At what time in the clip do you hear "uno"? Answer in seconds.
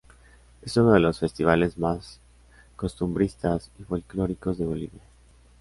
0.77-0.93